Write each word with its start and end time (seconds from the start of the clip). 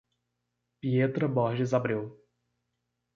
Pietra 0.79 1.27
Borges 1.27 1.73
Abreu 1.75 2.19